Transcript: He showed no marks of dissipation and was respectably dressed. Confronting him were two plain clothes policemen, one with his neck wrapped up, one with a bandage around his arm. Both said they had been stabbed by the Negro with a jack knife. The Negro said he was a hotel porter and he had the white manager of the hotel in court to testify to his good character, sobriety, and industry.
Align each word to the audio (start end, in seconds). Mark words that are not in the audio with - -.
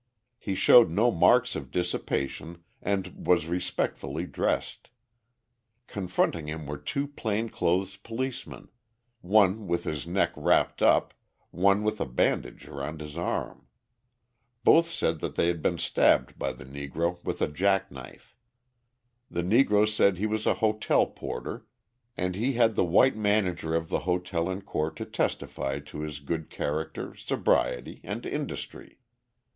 He 0.39 0.55
showed 0.55 0.89
no 0.89 1.11
marks 1.11 1.55
of 1.55 1.69
dissipation 1.69 2.63
and 2.81 3.27
was 3.27 3.45
respectably 3.45 4.25
dressed. 4.25 4.89
Confronting 5.85 6.47
him 6.47 6.65
were 6.65 6.79
two 6.79 7.05
plain 7.07 7.49
clothes 7.49 7.97
policemen, 7.97 8.69
one 9.21 9.67
with 9.67 9.83
his 9.83 10.07
neck 10.07 10.31
wrapped 10.35 10.81
up, 10.81 11.13
one 11.51 11.83
with 11.83 12.01
a 12.01 12.07
bandage 12.07 12.65
around 12.67 12.99
his 12.99 13.15
arm. 13.15 13.67
Both 14.63 14.87
said 14.89 15.19
they 15.19 15.45
had 15.45 15.61
been 15.61 15.77
stabbed 15.77 16.39
by 16.39 16.53
the 16.53 16.65
Negro 16.65 17.23
with 17.23 17.39
a 17.39 17.47
jack 17.47 17.91
knife. 17.91 18.35
The 19.29 19.43
Negro 19.43 19.87
said 19.87 20.17
he 20.17 20.25
was 20.25 20.47
a 20.47 20.55
hotel 20.55 21.05
porter 21.05 21.67
and 22.17 22.33
he 22.35 22.53
had 22.53 22.73
the 22.73 22.83
white 22.83 23.15
manager 23.17 23.75
of 23.75 23.89
the 23.89 23.99
hotel 23.99 24.49
in 24.49 24.63
court 24.63 24.95
to 24.95 25.05
testify 25.05 25.77
to 25.77 25.99
his 26.01 26.19
good 26.19 26.49
character, 26.49 27.13
sobriety, 27.13 28.01
and 28.03 28.25
industry. 28.25 28.97